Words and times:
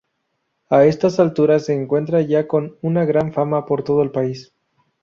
A 0.71 0.83
estas 0.85 1.19
alturas 1.19 1.65
se 1.65 1.75
encuentra 1.75 2.21
ya 2.21 2.47
con 2.47 2.75
una 2.81 3.05
gran 3.05 3.31
fama 3.33 3.67
por 3.67 3.83
todo 3.83 4.01
el 4.01 4.09
país. 4.09 4.51